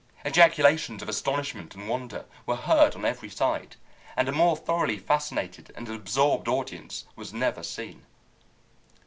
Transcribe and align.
Ejaculations 0.25 1.03
of 1.03 1.09
astonishment 1.09 1.75
and 1.75 1.87
wonder 1.87 2.25
were 2.47 2.55
heard 2.55 2.95
on 2.95 3.05
every 3.05 3.29
side, 3.29 3.75
and 4.17 4.27
a 4.27 4.31
more 4.31 4.57
thoroughly 4.57 4.97
fascinated 4.97 5.71
and 5.75 5.87
absorbed 5.89 6.47
audience 6.47 7.05
was 7.15 7.31
never 7.31 7.61
seen. 7.61 8.03